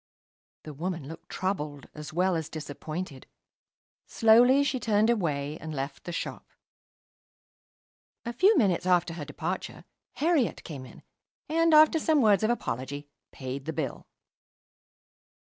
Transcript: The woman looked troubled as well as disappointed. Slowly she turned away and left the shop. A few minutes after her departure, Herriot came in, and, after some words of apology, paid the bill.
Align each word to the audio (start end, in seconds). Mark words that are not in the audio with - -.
The 0.63 0.73
woman 0.73 1.07
looked 1.07 1.29
troubled 1.29 1.85
as 1.93 2.11
well 2.11 2.35
as 2.35 2.49
disappointed. 2.49 3.27
Slowly 4.07 4.63
she 4.63 4.79
turned 4.79 5.11
away 5.11 5.59
and 5.59 5.75
left 5.75 6.05
the 6.05 6.11
shop. 6.11 6.49
A 8.25 8.33
few 8.33 8.57
minutes 8.57 8.87
after 8.87 9.13
her 9.13 9.25
departure, 9.25 9.85
Herriot 10.13 10.63
came 10.63 10.87
in, 10.87 11.03
and, 11.47 11.71
after 11.71 11.99
some 11.99 12.19
words 12.19 12.41
of 12.41 12.49
apology, 12.49 13.09
paid 13.31 13.65
the 13.65 13.73
bill. 13.73 14.07